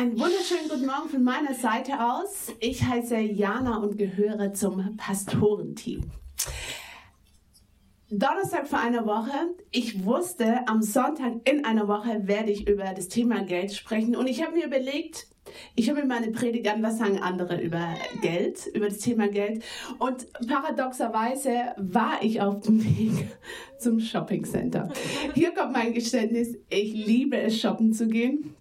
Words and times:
Einen 0.00 0.18
wunderschönen 0.18 0.66
guten 0.70 0.86
Morgen 0.86 1.10
von 1.10 1.22
meiner 1.22 1.52
Seite 1.52 1.92
aus. 2.00 2.50
Ich 2.58 2.82
heiße 2.82 3.18
Jana 3.18 3.76
und 3.82 3.98
gehöre 3.98 4.54
zum 4.54 4.96
Pastorenteam. 4.96 6.10
Donnerstag 8.08 8.66
vor 8.66 8.78
einer 8.78 9.04
Woche. 9.04 9.50
Ich 9.70 10.02
wusste, 10.06 10.66
am 10.66 10.80
Sonntag 10.80 11.46
in 11.46 11.66
einer 11.66 11.86
Woche 11.86 12.26
werde 12.26 12.50
ich 12.50 12.66
über 12.66 12.84
das 12.96 13.08
Thema 13.08 13.44
Geld 13.44 13.74
sprechen. 13.74 14.16
Und 14.16 14.26
ich 14.26 14.42
habe 14.42 14.54
mir 14.54 14.64
überlegt, 14.64 15.26
ich 15.76 15.90
habe 15.90 16.00
mir 16.00 16.06
meine 16.06 16.32
Predigt 16.32 16.66
an, 16.66 16.82
was 16.82 16.96
sagen 16.96 17.18
andere 17.18 17.60
über 17.60 17.94
Geld, 18.22 18.68
über 18.72 18.88
das 18.88 19.00
Thema 19.00 19.28
Geld. 19.28 19.62
Und 19.98 20.28
paradoxerweise 20.48 21.74
war 21.76 22.22
ich 22.22 22.40
auf 22.40 22.60
dem 22.60 22.82
Weg 22.82 23.28
zum 23.78 24.00
Shopping 24.00 24.46
Center. 24.46 24.88
Hier 25.34 25.52
kommt 25.52 25.74
mein 25.74 25.92
Geständnis. 25.92 26.56
Ich 26.70 26.94
liebe 26.94 27.36
es, 27.36 27.60
shoppen 27.60 27.92
zu 27.92 28.08
gehen. 28.08 28.56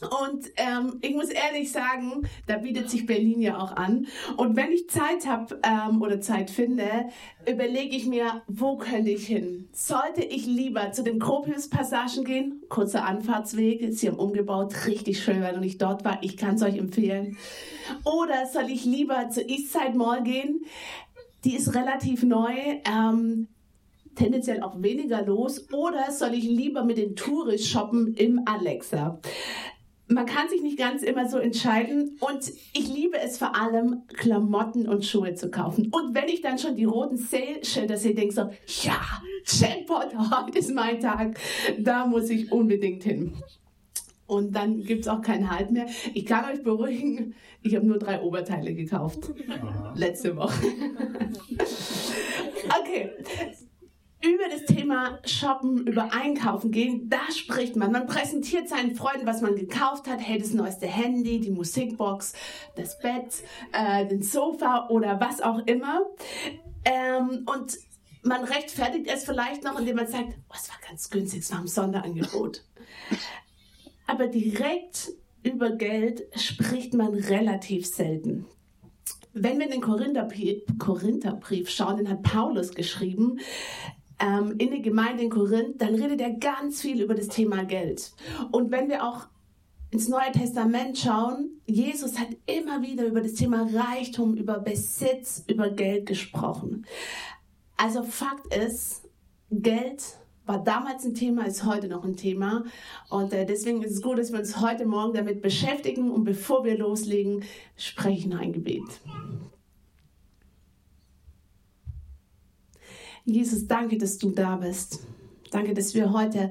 Und 0.00 0.46
ähm, 0.56 0.98
ich 1.00 1.14
muss 1.14 1.28
ehrlich 1.28 1.72
sagen, 1.72 2.28
da 2.46 2.58
bietet 2.58 2.88
sich 2.88 3.06
Berlin 3.06 3.40
ja 3.40 3.58
auch 3.58 3.72
an. 3.72 4.06
Und 4.36 4.56
wenn 4.56 4.70
ich 4.70 4.88
Zeit 4.88 5.26
habe 5.26 5.60
ähm, 5.64 6.00
oder 6.02 6.20
Zeit 6.20 6.50
finde, 6.50 7.08
überlege 7.50 7.96
ich 7.96 8.06
mir, 8.06 8.42
wo 8.46 8.76
könnte 8.76 9.10
ich 9.10 9.26
hin? 9.26 9.68
Sollte 9.72 10.22
ich 10.22 10.46
lieber 10.46 10.92
zu 10.92 11.02
den 11.02 11.18
Gropius-Passagen 11.18 12.24
gehen? 12.24 12.62
Kurzer 12.68 13.04
Anfahrtsweg, 13.04 13.92
sie 13.92 14.08
haben 14.08 14.18
umgebaut, 14.18 14.86
richtig 14.86 15.22
schön, 15.22 15.42
wenn 15.42 15.60
nicht 15.60 15.82
dort 15.82 16.04
war. 16.04 16.18
Ich 16.22 16.36
kann 16.36 16.54
es 16.54 16.62
euch 16.62 16.76
empfehlen. 16.76 17.36
Oder 18.04 18.46
soll 18.46 18.70
ich 18.70 18.84
lieber 18.84 19.30
zur 19.30 19.48
Eastside 19.48 19.96
Mall 19.96 20.22
gehen? 20.22 20.64
Die 21.44 21.56
ist 21.56 21.74
relativ 21.74 22.22
neu. 22.22 22.54
Ähm, 22.84 23.48
tendenziell 24.18 24.62
auch 24.62 24.82
weniger 24.82 25.22
los 25.22 25.72
oder 25.72 26.10
soll 26.10 26.34
ich 26.34 26.44
lieber 26.44 26.84
mit 26.84 26.98
den 26.98 27.14
Tourist 27.16 27.68
shoppen 27.68 28.14
im 28.14 28.42
Alexa? 28.44 29.20
Man 30.08 30.26
kann 30.26 30.48
sich 30.48 30.62
nicht 30.62 30.78
ganz 30.78 31.02
immer 31.02 31.28
so 31.28 31.38
entscheiden 31.38 32.18
und 32.20 32.48
ich 32.72 32.88
liebe 32.88 33.18
es 33.18 33.38
vor 33.38 33.54
allem, 33.54 34.02
Klamotten 34.08 34.88
und 34.88 35.04
Schuhe 35.04 35.34
zu 35.34 35.50
kaufen. 35.50 35.88
Und 35.92 36.14
wenn 36.14 36.28
ich 36.28 36.40
dann 36.40 36.58
schon 36.58 36.76
die 36.76 36.84
roten 36.84 37.16
Sale-Schilder 37.16 37.96
sehe, 37.96 38.14
denke 38.14 38.30
ich 38.30 38.34
so, 38.34 38.50
ja, 38.88 39.00
Jackpot, 39.44 40.14
heute 40.30 40.58
ist 40.58 40.74
mein 40.74 41.00
Tag, 41.00 41.38
da 41.78 42.06
muss 42.06 42.30
ich 42.30 42.50
unbedingt 42.50 43.04
hin. 43.04 43.34
Und 44.26 44.54
dann 44.54 44.82
gibt 44.82 45.02
es 45.02 45.08
auch 45.08 45.22
keinen 45.22 45.50
Halt 45.50 45.70
mehr. 45.70 45.86
Ich 46.12 46.26
kann 46.26 46.44
euch 46.52 46.62
beruhigen, 46.62 47.34
ich 47.62 47.74
habe 47.74 47.86
nur 47.86 47.98
drei 47.98 48.20
Oberteile 48.20 48.74
gekauft. 48.74 49.30
Letzte 49.94 50.36
Woche. 50.36 50.66
okay, 52.80 53.10
über 54.20 54.48
das 54.50 54.64
Thema 54.64 55.20
Shoppen, 55.24 55.86
über 55.86 56.12
Einkaufen 56.12 56.72
gehen, 56.72 57.08
da 57.08 57.20
spricht 57.30 57.76
man. 57.76 57.92
Man 57.92 58.06
präsentiert 58.06 58.68
seinen 58.68 58.96
Freunden, 58.96 59.26
was 59.26 59.42
man 59.42 59.54
gekauft 59.54 60.08
hat. 60.08 60.20
Hey, 60.20 60.38
das 60.38 60.52
neueste 60.52 60.86
Handy, 60.86 61.40
die 61.40 61.50
Musikbox, 61.50 62.32
das 62.74 62.98
Bett, 62.98 63.42
äh, 63.72 64.06
den 64.06 64.22
Sofa 64.22 64.88
oder 64.88 65.20
was 65.20 65.40
auch 65.40 65.60
immer. 65.66 66.00
Ähm, 66.84 67.46
und 67.46 67.78
man 68.22 68.42
rechtfertigt 68.44 69.06
es 69.06 69.24
vielleicht 69.24 69.62
noch, 69.62 69.78
indem 69.78 69.96
man 69.96 70.08
sagt, 70.08 70.34
oh, 70.48 70.54
es 70.54 70.68
war 70.68 70.78
ganz 70.86 71.10
günstig, 71.10 71.40
es 71.40 71.52
war 71.52 71.60
im 71.60 71.68
Sonderangebot. 71.68 72.64
Aber 74.08 74.26
direkt 74.26 75.12
über 75.44 75.70
Geld 75.70 76.24
spricht 76.34 76.94
man 76.94 77.14
relativ 77.14 77.86
selten. 77.86 78.46
Wenn 79.32 79.58
wir 79.58 79.66
in 79.66 79.72
den 79.72 79.80
Korintherbrief 79.80 81.70
schauen, 81.70 81.98
den 81.98 82.08
hat 82.08 82.22
Paulus 82.22 82.74
geschrieben, 82.74 83.38
ähm, 84.20 84.54
in 84.58 84.70
der 84.70 84.80
Gemeinde 84.80 85.24
in 85.24 85.30
Korinth, 85.30 85.80
dann 85.80 85.94
redet 85.94 86.20
er 86.20 86.32
ganz 86.32 86.80
viel 86.80 87.00
über 87.02 87.14
das 87.14 87.28
Thema 87.28 87.64
Geld. 87.64 88.12
Und 88.50 88.70
wenn 88.70 88.88
wir 88.88 89.04
auch 89.04 89.26
ins 89.90 90.08
Neue 90.08 90.32
Testament 90.32 90.98
schauen, 90.98 91.50
Jesus 91.66 92.18
hat 92.18 92.28
immer 92.46 92.82
wieder 92.82 93.06
über 93.06 93.20
das 93.20 93.34
Thema 93.34 93.68
Reichtum, 93.72 94.34
über 94.34 94.58
Besitz, 94.58 95.44
über 95.46 95.70
Geld 95.70 96.06
gesprochen. 96.06 96.84
Also 97.76 98.02
Fakt 98.02 98.54
ist, 98.54 99.08
Geld 99.50 100.02
war 100.44 100.62
damals 100.62 101.04
ein 101.04 101.14
Thema, 101.14 101.46
ist 101.46 101.64
heute 101.64 101.88
noch 101.88 102.04
ein 102.04 102.16
Thema. 102.16 102.64
Und 103.10 103.32
äh, 103.32 103.46
deswegen 103.46 103.82
ist 103.82 103.92
es 103.92 104.02
gut, 104.02 104.18
dass 104.18 104.32
wir 104.32 104.38
uns 104.40 104.60
heute 104.60 104.86
Morgen 104.86 105.14
damit 105.14 105.42
beschäftigen. 105.42 106.10
Und 106.10 106.24
bevor 106.24 106.64
wir 106.64 106.76
loslegen, 106.76 107.44
sprechen 107.76 108.32
ein 108.32 108.52
Gebet. 108.52 109.00
Jesus, 113.28 113.66
danke, 113.66 113.98
dass 113.98 114.16
du 114.16 114.30
da 114.30 114.56
bist. 114.56 115.00
Danke, 115.50 115.74
dass 115.74 115.92
wir 115.92 116.14
heute 116.14 116.50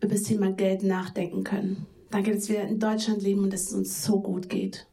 über 0.00 0.14
das 0.14 0.22
Thema 0.22 0.52
Geld 0.52 0.84
nachdenken 0.84 1.42
können. 1.42 1.86
Danke, 2.10 2.32
dass 2.32 2.48
wir 2.48 2.62
in 2.62 2.78
Deutschland 2.78 3.22
leben 3.22 3.42
und 3.42 3.52
dass 3.52 3.62
es 3.62 3.72
uns 3.72 4.04
so 4.04 4.20
gut 4.20 4.48
geht. 4.48 4.86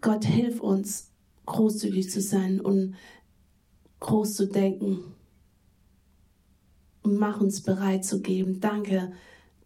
Gott, 0.00 0.24
hilf 0.24 0.60
uns, 0.60 1.10
großzügig 1.46 2.10
zu 2.10 2.20
sein 2.20 2.60
und 2.60 2.94
groß 3.98 4.34
zu 4.34 4.46
denken. 4.46 5.02
Und 7.02 7.16
mach 7.16 7.40
uns 7.40 7.60
bereit 7.60 8.04
zu 8.04 8.22
geben. 8.22 8.60
Danke, 8.60 9.10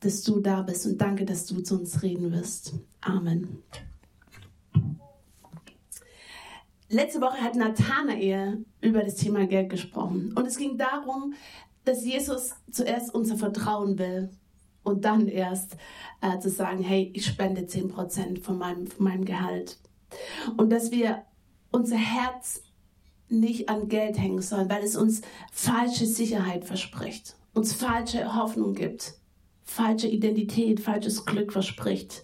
dass 0.01 0.23
du 0.23 0.41
da 0.41 0.63
bist 0.63 0.87
und 0.87 0.99
danke, 0.99 1.27
dass 1.27 1.45
du 1.45 1.61
zu 1.61 1.79
uns 1.79 2.03
reden 2.03 2.33
wirst. 2.33 2.73
Amen. 3.03 3.63
Letzte 6.89 7.21
Woche 7.21 7.41
hat 7.41 7.57
Nathanael 7.57 8.65
über 8.81 9.03
das 9.03 9.17
Thema 9.17 9.47
Geld 9.47 9.71
gesprochen. 9.71 10.33
Und 10.37 10.47
es 10.47 10.57
ging 10.57 10.79
darum, 10.79 11.35
dass 11.85 12.05
Jesus 12.05 12.55
zuerst 12.71 13.15
unser 13.15 13.37
Vertrauen 13.37 13.99
will 13.99 14.31
und 14.85 15.05
dann 15.05 15.27
erst 15.27 15.77
äh, 16.21 16.39
zu 16.39 16.49
sagen, 16.49 16.83
hey, 16.83 17.11
ich 17.13 17.27
spende 17.27 17.63
10% 17.63 18.43
von 18.43 18.59
meinem, 18.59 18.87
von 18.87 19.05
meinem 19.05 19.25
Gehalt. 19.25 19.79
Und 20.57 20.71
dass 20.71 20.93
wir 20.93 21.25
unser 21.73 21.97
Herz 21.97 22.63
nicht 23.29 23.69
an 23.69 23.89
Geld 23.89 24.19
hängen 24.19 24.41
sollen, 24.41 24.71
weil 24.71 24.85
es 24.85 24.97
uns 24.97 25.23
falsche 25.53 26.07
Sicherheit 26.07 26.65
verspricht, 26.65 27.37
uns 27.53 27.73
falsche 27.73 28.37
Hoffnung 28.37 28.75
gibt, 28.75 29.15
falsche 29.65 30.07
Identität, 30.07 30.79
falsches 30.79 31.25
Glück 31.27 31.53
verspricht. 31.53 32.23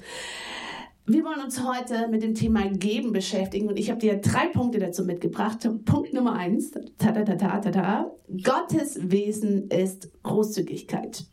Wir 1.05 1.25
wollen 1.25 1.41
uns 1.41 1.65
heute 1.65 2.07
mit 2.07 2.23
dem 2.23 2.37
Thema 2.37 2.69
Geben 2.69 3.13
beschäftigen 3.13 3.69
und 3.69 3.77
ich 3.77 3.91
habe 3.91 3.99
dir 3.99 4.19
drei 4.19 4.47
Punkte 4.47 4.79
dazu 4.79 5.05
mitgebracht. 5.05 5.59
Punkt 5.85 6.13
Nummer 6.13 6.35
eins, 6.35 6.71
ta 6.71 7.11
ta 7.11 7.25
ta 7.25 7.35
ta 7.35 7.59
ta 7.59 7.71
ta, 7.73 8.11
Gottes 8.45 9.11
Wesen 9.11 9.69
ist 9.69 10.11
Großzügigkeit. 10.23 11.25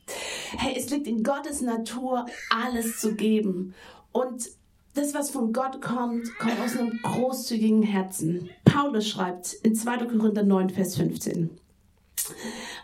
Hey, 0.57 0.73
es 0.75 0.89
liegt 0.89 1.05
in 1.05 1.21
Gottes 1.21 1.61
Natur, 1.61 2.25
alles 2.49 2.99
zu 2.99 3.13
geben 3.13 3.75
und 4.11 4.49
das, 4.95 5.13
was 5.13 5.29
von 5.29 5.53
Gott 5.53 5.81
kommt, 5.81 6.35
kommt 6.39 6.59
aus 6.59 6.75
einem 6.75 6.99
großzügigen 7.03 7.83
Herzen. 7.83 8.49
Paulus 8.65 9.07
schreibt 9.07 9.53
in 9.53 9.75
2. 9.75 9.97
Korinther 9.97 10.43
9, 10.43 10.71
Vers 10.71 10.95
15. 10.97 11.51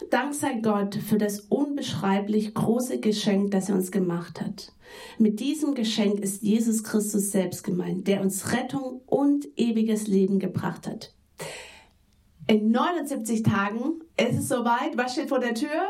Dank 0.10 0.34
sei 0.34 0.60
Gott 0.62 0.96
für 0.96 1.18
das 1.18 1.42
unbeschreiblich 1.42 2.54
große 2.54 3.00
Geschenk, 3.00 3.52
das 3.52 3.70
er 3.70 3.76
uns 3.76 3.92
gemacht 3.92 4.42
hat. 4.42 4.72
Mit 5.18 5.40
diesem 5.40 5.74
Geschenk 5.74 6.20
ist 6.20 6.44
Jesus 6.44 6.84
Christus 6.84 7.32
selbst 7.32 7.64
gemeint, 7.64 8.08
der 8.08 8.22
uns 8.22 8.54
Rettung 8.54 9.02
und 9.08 9.48
ewiges 9.58 10.08
Leben 10.08 10.40
gebracht 10.40 10.88
hat. 10.88 11.14
In 12.48 12.72
79 12.72 13.42
Tagen 13.42 14.02
ist 14.18 14.38
es 14.38 14.48
soweit. 14.48 14.96
Was 14.96 15.14
steht 15.14 15.30
vor 15.30 15.40
der 15.40 15.56
Tür? 15.56 15.90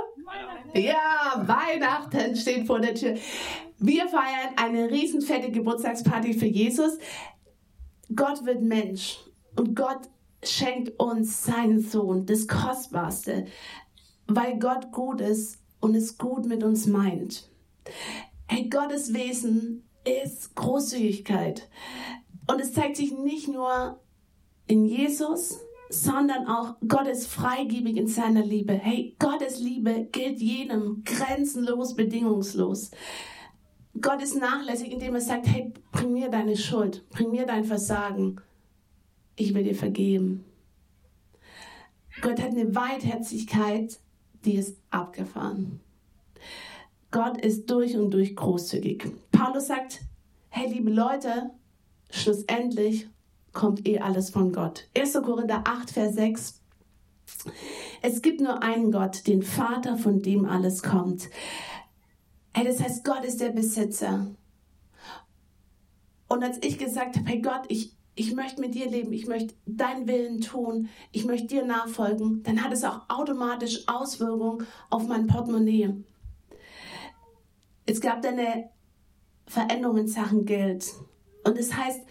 Ja, 0.74 1.44
Weihnachten 1.46 2.36
steht 2.36 2.66
vor 2.66 2.80
der 2.80 2.96
Tür. 2.96 3.16
Wir 3.78 4.08
feiern 4.08 4.54
eine 4.56 4.90
riesenfette 4.90 5.52
Geburtstagsparty 5.52 6.34
für 6.34 6.46
Jesus. 6.46 6.98
Gott 8.16 8.46
wird 8.46 8.62
Mensch 8.62 9.20
und 9.58 9.76
Gott 9.76 10.02
schenkt 10.44 10.98
uns 11.00 11.44
seinen 11.44 11.82
Sohn, 11.82 12.26
das 12.26 12.48
Kostbarste, 12.48 13.46
weil 14.28 14.60
Gott 14.60 14.92
gut 14.92 15.22
ist 15.22 15.60
und 15.80 15.96
es 15.96 16.18
gut 16.18 16.46
mit 16.46 16.64
uns 16.64 16.88
meint. 16.88 17.50
Hey, 18.48 18.70
Gottes 18.70 19.14
Wesen 19.14 19.84
ist 20.04 20.56
Großzügigkeit. 20.56 21.70
Und 22.48 22.60
es 22.60 22.74
zeigt 22.74 22.98
sich 22.98 23.12
nicht 23.12 23.48
nur 23.48 24.00
in 24.68 24.86
Jesus, 24.86 25.60
sondern 25.90 26.48
auch 26.48 26.76
Gott 26.88 27.08
ist 27.08 27.28
freigebig 27.28 27.98
in 27.98 28.08
seiner 28.08 28.44
Liebe. 28.44 28.74
Hey, 28.74 29.16
Gottes 29.20 29.60
Liebe 29.60 30.08
gilt 30.12 30.40
jedem, 30.40 31.04
grenzenlos, 31.04 31.96
bedingungslos. 31.96 32.92
Gott 34.02 34.22
ist 34.22 34.36
nachlässig, 34.36 34.92
indem 34.92 35.16
er 35.16 35.22
sagt, 35.22 35.48
hey, 35.48 35.72
bring 35.92 36.14
mir 36.14 36.30
deine 36.30 36.58
Schuld, 36.58 37.08
bring 37.10 37.32
mir 37.32 37.46
dein 37.46 37.64
Versagen. 37.64 38.42
Ich 39.36 39.54
will 39.54 39.64
dir 39.64 39.76
vergeben. 39.76 40.44
Gott 42.22 42.42
hat 42.42 42.52
eine 42.52 42.76
Weitherzigkeit, 42.76 44.00
die 44.46 44.56
ist 44.56 44.78
abgefahren. 44.92 45.80
Gott 47.12 47.38
ist 47.38 47.70
durch 47.70 47.96
und 47.96 48.12
durch 48.12 48.36
großzügig. 48.36 49.06
Paulus 49.32 49.68
sagt, 49.68 50.02
hey 50.50 50.72
liebe 50.72 50.92
Leute, 50.92 51.52
schlussendlich 52.10 53.08
kommt 53.54 53.88
eh 53.88 54.00
alles 54.00 54.30
von 54.30 54.52
Gott. 54.52 54.88
1. 54.98 55.14
Korinther 55.24 55.64
8, 55.66 55.92
Vers 55.92 56.16
6. 56.16 56.62
Es 58.02 58.22
gibt 58.22 58.42
nur 58.42 58.62
einen 58.62 58.92
Gott, 58.92 59.28
den 59.28 59.42
Vater, 59.42 59.98
von 59.98 60.22
dem 60.22 60.46
alles 60.46 60.84
kommt. 60.84 61.30
Hey, 62.54 62.66
das 62.66 62.82
heißt, 62.82 63.04
Gott 63.04 63.26
ist 63.26 63.42
der 63.42 63.50
Besitzer. 63.50 64.28
Und 66.28 66.44
als 66.44 66.58
ich 66.62 66.78
gesagt 66.78 67.18
habe, 67.18 67.30
hey 67.30 67.42
Gott, 67.42 67.64
ich, 67.68 67.96
ich 68.16 68.34
möchte 68.34 68.62
mit 68.62 68.76
dir 68.76 68.90
leben, 68.90 69.12
ich 69.12 69.28
möchte 69.28 69.54
deinen 69.66 70.08
Willen 70.08 70.42
tun, 70.42 70.90
ich 71.12 71.26
möchte 71.26 71.48
dir 71.48 71.66
nachfolgen, 71.66 72.44
dann 72.44 72.64
hat 72.64 72.72
es 72.72 72.84
auch 72.84 73.02
automatisch 73.10 73.88
Auswirkungen 73.88 74.66
auf 74.90 75.08
mein 75.08 75.28
Portemonnaie. 75.28 75.94
Es 77.86 78.00
gab 78.00 78.26
eine 78.26 78.70
Veränderung 79.46 79.98
in 79.98 80.08
Sachen 80.08 80.46
Geld. 80.46 80.94
Und 81.44 81.58
es 81.58 81.70
das 81.70 81.78
heißt, 81.78 82.02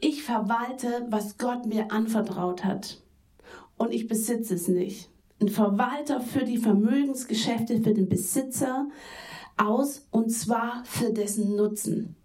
ich 0.00 0.22
verwalte, 0.22 1.06
was 1.10 1.38
Gott 1.38 1.66
mir 1.66 1.90
anvertraut 1.90 2.64
hat. 2.64 3.02
Und 3.76 3.92
ich 3.92 4.06
besitze 4.06 4.54
es 4.54 4.68
nicht. 4.68 5.10
Ein 5.40 5.48
Verwalter 5.48 6.20
für 6.20 6.44
die 6.44 6.58
Vermögensgeschäfte, 6.58 7.82
für 7.82 7.94
den 7.94 8.08
Besitzer 8.08 8.88
aus 9.56 10.06
und 10.10 10.30
zwar 10.30 10.84
für 10.84 11.12
dessen 11.12 11.56
Nutzen. 11.56 12.16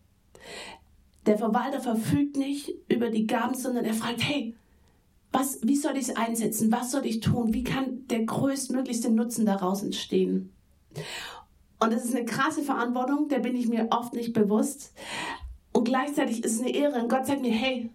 Der 1.25 1.37
Verwalter 1.37 1.81
verfügt 1.81 2.37
nicht 2.37 2.73
über 2.87 3.09
die 3.09 3.27
Gaben, 3.27 3.55
sondern 3.55 3.85
er 3.85 3.93
fragt, 3.93 4.23
hey, 4.23 4.55
was, 5.31 5.59
wie 5.61 5.75
soll 5.75 5.95
ich 5.95 6.09
es 6.09 6.15
einsetzen? 6.15 6.71
Was 6.71 6.91
soll 6.91 7.05
ich 7.05 7.19
tun? 7.19 7.53
Wie 7.53 7.63
kann 7.63 8.07
der 8.07 8.23
größtmöglichste 8.23 9.11
Nutzen 9.11 9.45
daraus 9.45 9.83
entstehen? 9.83 10.51
Und 11.79 11.93
das 11.93 12.03
ist 12.03 12.15
eine 12.15 12.25
krasse 12.25 12.63
Verantwortung, 12.63 13.29
der 13.29 13.39
bin 13.39 13.55
ich 13.55 13.67
mir 13.67 13.87
oft 13.91 14.13
nicht 14.13 14.33
bewusst. 14.33 14.93
Und 15.71 15.85
gleichzeitig 15.85 16.43
ist 16.43 16.55
es 16.55 16.61
eine 16.61 16.73
Ehre. 16.73 17.01
Und 17.01 17.09
Gott 17.09 17.25
sagt 17.25 17.41
mir, 17.41 17.53
hey, 17.53 17.89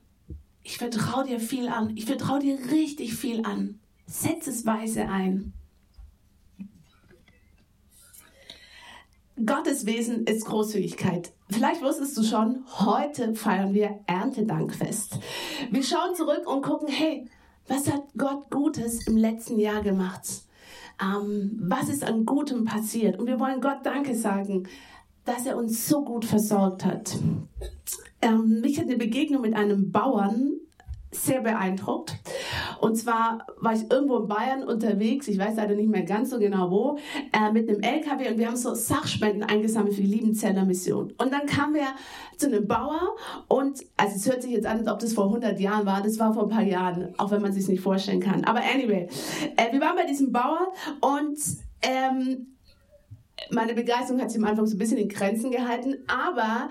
ich 0.62 0.78
vertraue 0.78 1.24
dir 1.24 1.40
viel 1.40 1.68
an. 1.68 1.96
Ich 1.96 2.06
vertraue 2.06 2.38
dir 2.38 2.58
richtig 2.70 3.14
viel 3.14 3.44
an. 3.44 3.78
Setz 4.06 4.46
es 4.46 4.64
weise 4.64 5.08
ein. 5.08 5.52
Gottes 9.36 9.86
Wesen 9.86 10.24
ist 10.26 10.44
Großzügigkeit. 10.46 11.32
Vielleicht 11.50 11.82
wusstest 11.82 12.16
du 12.16 12.22
schon, 12.22 12.64
heute 12.78 13.34
feiern 13.34 13.74
wir 13.74 14.00
Erntedankfest. 14.06 15.18
Wir 15.70 15.82
schauen 15.82 16.14
zurück 16.14 16.46
und 16.46 16.62
gucken, 16.62 16.88
hey, 16.88 17.28
was 17.66 17.90
hat 17.90 18.04
Gott 18.16 18.50
Gutes 18.50 19.06
im 19.06 19.16
letzten 19.16 19.58
Jahr 19.58 19.82
gemacht? 19.82 20.44
ähm, 21.00 21.56
was 21.60 21.88
ist 21.88 22.04
an 22.04 22.24
Gutem 22.24 22.64
passiert. 22.64 23.18
Und 23.18 23.26
wir 23.26 23.40
wollen 23.40 23.60
Gott 23.60 23.84
Danke 23.84 24.14
sagen, 24.14 24.68
dass 25.24 25.46
er 25.46 25.56
uns 25.56 25.88
so 25.88 26.04
gut 26.04 26.24
versorgt 26.24 26.84
hat. 26.84 27.16
Ähm, 28.20 28.60
mich 28.60 28.78
hat 28.78 28.86
eine 28.86 28.96
Begegnung 28.96 29.42
mit 29.42 29.54
einem 29.54 29.90
Bauern 29.90 30.54
sehr 31.10 31.40
beeindruckt. 31.40 32.16
Und 32.84 32.96
zwar 32.96 33.46
war 33.60 33.72
ich 33.72 33.90
irgendwo 33.90 34.18
in 34.18 34.28
Bayern 34.28 34.62
unterwegs, 34.62 35.26
ich 35.26 35.38
weiß 35.38 35.56
leider 35.56 35.74
nicht 35.74 35.88
mehr 35.88 36.02
ganz 36.02 36.28
so 36.28 36.38
genau 36.38 36.70
wo, 36.70 36.98
äh, 37.32 37.50
mit 37.50 37.66
einem 37.66 37.80
LKW 37.80 38.28
und 38.28 38.36
wir 38.36 38.46
haben 38.46 38.58
so 38.58 38.74
Sachspenden 38.74 39.42
eingesammelt 39.42 39.94
für 39.94 40.02
die 40.02 40.08
Liebenzeller 40.08 40.66
Mission. 40.66 41.14
Und 41.16 41.32
dann 41.32 41.46
kamen 41.46 41.76
wir 41.76 41.86
zu 42.36 42.48
einem 42.48 42.68
Bauer 42.68 43.16
und, 43.48 43.82
also 43.96 44.16
es 44.16 44.26
hört 44.26 44.42
sich 44.42 44.50
jetzt 44.50 44.66
an, 44.66 44.80
als 44.80 44.88
ob 44.88 44.98
das 44.98 45.14
vor 45.14 45.24
100 45.24 45.58
Jahren 45.58 45.86
war, 45.86 46.02
das 46.02 46.18
war 46.18 46.34
vor 46.34 46.42
ein 46.42 46.50
paar 46.50 46.62
Jahren, 46.62 47.14
auch 47.16 47.30
wenn 47.30 47.40
man 47.40 47.54
sich 47.54 47.66
nicht 47.68 47.80
vorstellen 47.80 48.20
kann. 48.20 48.44
Aber 48.44 48.60
anyway, 48.60 49.08
äh, 49.56 49.72
wir 49.72 49.80
waren 49.80 49.96
bei 49.96 50.04
diesem 50.04 50.30
Bauer 50.30 50.70
und 51.00 51.38
ähm, 51.80 52.48
meine 53.50 53.72
Begeisterung 53.72 54.20
hat 54.20 54.30
sich 54.30 54.42
am 54.42 54.46
Anfang 54.46 54.66
so 54.66 54.76
ein 54.76 54.78
bisschen 54.78 54.98
in 54.98 55.08
Grenzen 55.08 55.50
gehalten, 55.50 56.04
aber 56.06 56.68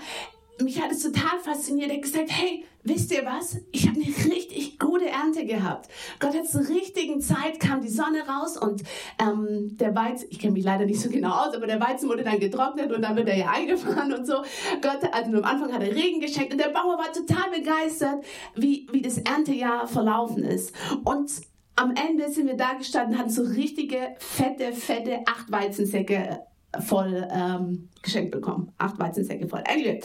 mich 0.61 0.79
hat 0.79 0.91
es 0.91 1.01
total 1.01 1.39
fasziniert. 1.39 1.89
Er 1.89 1.95
hat 1.95 2.03
gesagt, 2.03 2.29
hey, 2.29 2.65
wisst 2.83 3.11
ihr 3.11 3.25
was? 3.25 3.57
Ich 3.71 3.87
habe 3.87 3.99
eine 3.99 4.07
richtig 4.33 4.79
gute 4.79 5.07
Ernte 5.07 5.45
gehabt. 5.45 5.89
Gott 6.19 6.35
hat 6.35 6.47
zur 6.47 6.67
richtigen 6.67 7.21
Zeit, 7.21 7.59
kam 7.59 7.81
die 7.81 7.89
Sonne 7.89 8.23
raus 8.27 8.57
und 8.57 8.83
ähm, 9.19 9.77
der 9.77 9.95
Weizen, 9.95 10.27
ich 10.29 10.39
kenne 10.39 10.53
mich 10.53 10.63
leider 10.63 10.85
nicht 10.85 10.99
so 10.99 11.09
genau 11.09 11.31
aus, 11.31 11.55
aber 11.55 11.67
der 11.67 11.79
Weizen 11.79 12.09
wurde 12.09 12.23
dann 12.23 12.39
getrocknet 12.39 12.91
und 12.91 13.01
dann 13.01 13.15
wird 13.15 13.29
er 13.29 13.37
ja 13.37 13.49
eingefahren 13.49 14.13
und 14.13 14.25
so. 14.25 14.35
Gott, 14.81 14.99
also 15.11 15.37
am 15.37 15.43
Anfang 15.43 15.71
hat 15.73 15.81
er 15.81 15.95
Regen 15.95 16.19
geschenkt 16.19 16.53
und 16.53 16.59
der 16.59 16.69
Bauer 16.69 16.97
war 16.97 17.11
total 17.13 17.51
begeistert, 17.51 18.23
wie, 18.55 18.87
wie 18.91 19.01
das 19.01 19.17
Erntejahr 19.17 19.87
verlaufen 19.87 20.43
ist. 20.43 20.73
Und 21.03 21.31
am 21.75 21.93
Ende 21.95 22.29
sind 22.29 22.47
wir 22.47 22.57
da 22.57 22.73
gestanden, 22.73 23.17
hatten 23.17 23.29
so 23.29 23.43
richtige, 23.43 24.15
fette, 24.19 24.73
fette 24.73 25.21
acht 25.25 25.51
Weizensäcke 25.51 26.41
voll 26.79 27.27
ähm, 27.31 27.89
geschenkt 28.01 28.31
bekommen. 28.31 28.71
Acht 28.77 28.99
Weizensäcke 28.99 29.47
voll. 29.47 29.63
Anyway. 29.67 30.01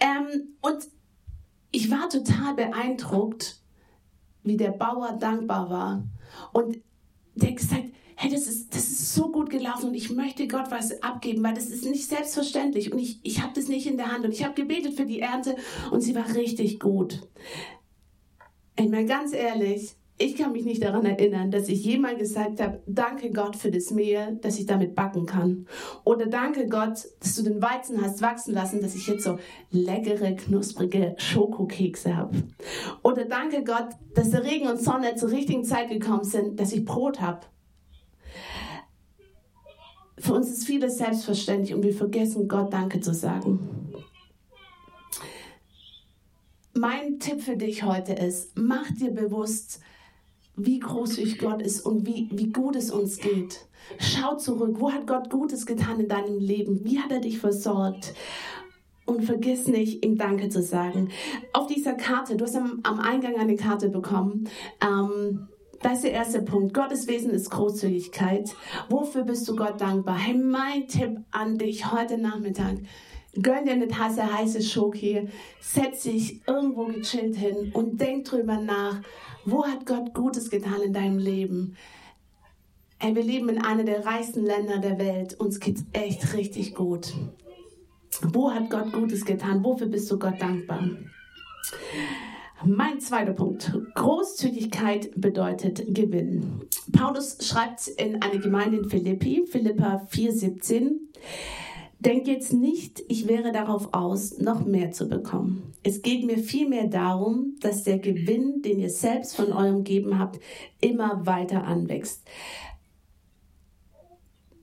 Ähm, 0.00 0.56
und 0.60 0.88
ich 1.70 1.90
war 1.90 2.08
total 2.08 2.54
beeindruckt, 2.54 3.60
wie 4.42 4.56
der 4.56 4.70
Bauer 4.70 5.12
dankbar 5.12 5.70
war. 5.70 6.04
Und 6.52 6.78
der 7.34 7.52
gesagt, 7.52 7.84
hey, 8.16 8.30
das 8.30 8.46
ist, 8.46 8.74
das 8.74 8.88
ist 8.88 9.14
so 9.14 9.30
gut 9.30 9.48
gelaufen 9.48 9.88
und 9.88 9.94
ich 9.94 10.10
möchte 10.10 10.48
Gott 10.48 10.70
was 10.70 11.02
abgeben, 11.02 11.42
weil 11.44 11.54
das 11.54 11.66
ist 11.66 11.84
nicht 11.84 12.08
selbstverständlich 12.08 12.92
und 12.92 12.98
ich, 12.98 13.20
ich 13.22 13.42
habe 13.42 13.52
das 13.54 13.68
nicht 13.68 13.86
in 13.86 13.96
der 13.96 14.10
Hand 14.10 14.24
und 14.24 14.32
ich 14.32 14.42
habe 14.42 14.54
gebetet 14.54 14.94
für 14.94 15.06
die 15.06 15.20
Ernte 15.20 15.54
und 15.92 16.00
sie 16.00 16.16
war 16.16 16.34
richtig 16.34 16.80
gut. 16.80 17.20
Ich 18.76 18.88
meine, 18.88 19.06
ganz 19.06 19.32
ehrlich, 19.32 19.94
ich 20.20 20.36
kann 20.36 20.52
mich 20.52 20.64
nicht 20.64 20.82
daran 20.82 21.06
erinnern, 21.06 21.52
dass 21.52 21.68
ich 21.68 21.84
jemals 21.84 22.18
gesagt 22.18 22.60
habe, 22.60 22.82
danke 22.86 23.30
Gott 23.30 23.54
für 23.54 23.70
das 23.70 23.92
Mehl, 23.92 24.36
dass 24.42 24.58
ich 24.58 24.66
damit 24.66 24.96
backen 24.96 25.26
kann. 25.26 25.66
Oder 26.04 26.26
danke 26.26 26.66
Gott, 26.66 27.06
dass 27.20 27.36
du 27.36 27.44
den 27.44 27.62
Weizen 27.62 28.02
hast 28.02 28.20
wachsen 28.20 28.52
lassen, 28.52 28.82
dass 28.82 28.96
ich 28.96 29.06
jetzt 29.06 29.22
so 29.22 29.38
leckere, 29.70 30.34
knusprige 30.34 31.14
Schokokekse 31.18 32.16
habe. 32.16 32.36
Oder 33.04 33.26
danke 33.26 33.62
Gott, 33.62 33.90
dass 34.14 34.30
der 34.30 34.42
Regen 34.42 34.66
und 34.66 34.82
Sonne 34.82 35.14
zur 35.14 35.30
richtigen 35.30 35.64
Zeit 35.64 35.88
gekommen 35.88 36.24
sind, 36.24 36.58
dass 36.58 36.72
ich 36.72 36.84
Brot 36.84 37.20
habe. 37.20 37.46
Für 40.18 40.34
uns 40.34 40.50
ist 40.50 40.66
vieles 40.66 40.98
selbstverständlich 40.98 41.74
und 41.74 41.84
wir 41.84 41.94
vergessen 41.94 42.48
Gott 42.48 42.72
Danke 42.72 43.00
zu 43.00 43.14
sagen. 43.14 43.94
Mein 46.74 47.20
Tipp 47.20 47.40
für 47.40 47.56
dich 47.56 47.84
heute 47.84 48.14
ist, 48.14 48.56
mach 48.56 48.90
dir 48.90 49.12
bewusst, 49.12 49.80
wie 50.58 50.80
großzügig 50.80 51.38
Gott 51.38 51.62
ist 51.62 51.80
und 51.80 52.06
wie, 52.06 52.28
wie 52.32 52.50
gut 52.50 52.76
es 52.76 52.90
uns 52.90 53.18
geht. 53.18 53.66
Schau 53.98 54.36
zurück, 54.36 54.76
wo 54.78 54.92
hat 54.92 55.06
Gott 55.06 55.30
Gutes 55.30 55.66
getan 55.66 56.00
in 56.00 56.08
deinem 56.08 56.38
Leben? 56.38 56.84
Wie 56.84 56.98
hat 56.98 57.10
er 57.10 57.20
dich 57.20 57.38
versorgt? 57.38 58.14
Und 59.06 59.24
vergiss 59.24 59.68
nicht, 59.68 60.04
ihm 60.04 60.18
Danke 60.18 60.50
zu 60.50 60.62
sagen. 60.62 61.08
Auf 61.54 61.66
dieser 61.66 61.94
Karte, 61.94 62.36
du 62.36 62.44
hast 62.44 62.56
am, 62.56 62.80
am 62.82 63.00
Eingang 63.00 63.36
eine 63.36 63.56
Karte 63.56 63.88
bekommen. 63.88 64.48
Ähm, 64.82 65.48
das 65.80 65.94
ist 65.94 66.04
der 66.04 66.12
erste 66.12 66.42
Punkt. 66.42 66.74
Gottes 66.74 67.06
Wesen 67.06 67.30
ist 67.30 67.50
Großzügigkeit. 67.50 68.54
Wofür 68.90 69.22
bist 69.22 69.48
du 69.48 69.56
Gott 69.56 69.80
dankbar? 69.80 70.18
Hey, 70.18 70.34
mein 70.34 70.88
Tipp 70.88 71.20
an 71.30 71.56
dich 71.56 71.90
heute 71.90 72.18
Nachmittag. 72.18 72.78
Gönn 73.40 73.66
dir 73.66 73.72
eine 73.72 73.88
Tasse 73.88 74.32
heiße 74.32 74.62
Schoki, 74.62 75.28
setz 75.60 76.02
dich 76.02 76.40
irgendwo 76.46 76.86
gechillt 76.86 77.36
hin 77.36 77.70
und 77.72 78.00
denk 78.00 78.24
drüber 78.24 78.56
nach, 78.60 79.00
wo 79.44 79.64
hat 79.64 79.86
Gott 79.86 80.14
Gutes 80.14 80.50
getan 80.50 80.82
in 80.82 80.92
deinem 80.92 81.18
Leben? 81.18 81.76
Ey, 82.98 83.14
wir 83.14 83.22
leben 83.22 83.48
in 83.48 83.62
einer 83.62 83.84
der 83.84 84.04
reichsten 84.04 84.44
Länder 84.44 84.78
der 84.78 84.98
Welt. 84.98 85.38
Uns 85.38 85.60
geht's 85.60 85.84
echt 85.92 86.34
richtig 86.34 86.74
gut. 86.74 87.14
Wo 88.22 88.52
hat 88.52 88.70
Gott 88.70 88.92
Gutes 88.92 89.24
getan? 89.24 89.62
Wofür 89.62 89.86
bist 89.86 90.10
du 90.10 90.18
Gott 90.18 90.40
dankbar? 90.40 90.88
Mein 92.64 92.98
zweiter 92.98 93.34
Punkt. 93.34 93.72
Großzügigkeit 93.94 95.12
bedeutet 95.14 95.94
Gewinn. 95.94 96.62
Paulus 96.92 97.38
schreibt 97.40 97.86
in 97.86 98.20
eine 98.20 98.40
Gemeinde 98.40 98.78
in 98.78 98.90
Philippi, 98.90 99.44
Philippa 99.46 100.08
4,17. 100.10 100.96
Denk 102.00 102.28
jetzt 102.28 102.52
nicht, 102.52 103.02
ich 103.08 103.26
wäre 103.26 103.50
darauf 103.50 103.92
aus, 103.92 104.38
noch 104.38 104.64
mehr 104.64 104.92
zu 104.92 105.08
bekommen. 105.08 105.72
Es 105.82 106.02
geht 106.02 106.24
mir 106.24 106.38
vielmehr 106.38 106.86
darum, 106.86 107.56
dass 107.60 107.82
der 107.82 107.98
Gewinn, 107.98 108.62
den 108.62 108.78
ihr 108.78 108.90
selbst 108.90 109.34
von 109.34 109.52
eurem 109.52 109.82
Geben 109.82 110.16
habt, 110.16 110.38
immer 110.80 111.26
weiter 111.26 111.64
anwächst. 111.64 112.22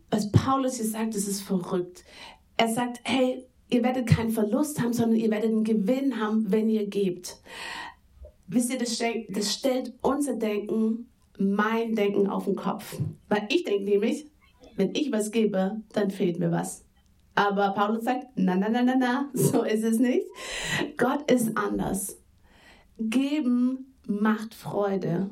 Was 0.10 0.32
Paulus 0.32 0.78
hier 0.78 0.86
sagt, 0.86 1.14
das 1.14 1.28
ist 1.28 1.42
verrückt. 1.42 2.06
Er 2.56 2.70
sagt, 2.70 3.02
hey, 3.04 3.44
ihr 3.70 3.84
werdet 3.84 4.08
keinen 4.08 4.30
Verlust 4.30 4.82
haben, 4.82 4.94
sondern 4.94 5.20
ihr 5.20 5.30
werdet 5.30 5.52
einen 5.52 5.66
Gewinn 5.66 6.22
haben, 6.22 6.50
wenn 6.54 6.70
ihr 6.70 6.88
gebt. 6.88 7.42
wisst 8.48 8.72
ihr, 8.72 8.80
das 8.80 8.98
das 9.30 9.54
stellt 9.54 9.94
unser 10.02 10.36
Denken, 10.36 11.10
mein 11.38 11.96
Denken 11.96 12.28
auf 12.28 12.46
den 12.46 12.56
Kopf. 12.56 12.98
Weil 13.28 13.46
ich 13.50 13.66
denke 13.66 13.84
nämlich, 13.84 14.28
wenn 14.78 14.96
ich 14.96 15.12
was 15.12 15.32
gebe, 15.32 15.82
dann 15.92 16.12
fehlt 16.12 16.40
mir 16.40 16.52
was. 16.52 16.85
Aber 17.36 17.72
Paulus 17.72 18.06
sagt, 18.06 18.28
na, 18.36 18.56
na, 18.56 18.70
na, 18.70 18.82
na, 18.82 18.96
na, 18.96 19.30
so 19.34 19.64
ist 19.64 19.84
es 19.84 20.00
nicht. 20.00 20.26
Gott 20.98 21.30
ist 21.30 21.58
anders. 21.58 22.18
Geben 22.98 23.94
macht 24.08 24.56
Freude. 24.56 25.30